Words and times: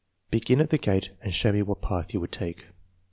Begin 0.31 0.59
at 0.61 0.71
the 0.71 0.79
gate 0.79 1.11
and 1.21 1.31
show 1.31 1.51
me 1.51 1.61
what 1.61 1.83
path 1.83 2.11
you 2.11 2.19
would 2.21 2.31
take." 2.31 2.65